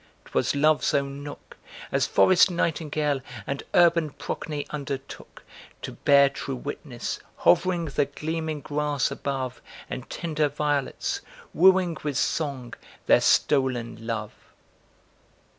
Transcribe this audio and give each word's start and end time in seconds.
'Twas 0.25 0.55
Love's 0.55 0.95
own 0.95 1.21
nook, 1.21 1.57
As 1.91 2.07
forest 2.07 2.49
nightingale 2.49 3.21
and 3.45 3.61
urban 3.75 4.09
Procne 4.09 4.65
undertook 4.71 5.43
To 5.83 5.91
bear 5.91 6.27
true 6.27 6.55
witness; 6.55 7.19
hovering, 7.45 7.85
the 7.85 8.05
gleaming 8.07 8.61
grass 8.61 9.11
above 9.11 9.61
And 9.91 10.09
tender 10.09 10.49
violets; 10.49 11.21
wooing 11.53 11.95
with 12.01 12.17
song, 12.17 12.73
their 13.05 13.21
stolen 13.21 14.07
love. 14.07 14.33